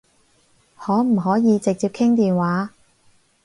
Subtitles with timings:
[0.77, 2.73] 可唔可以直接傾電話？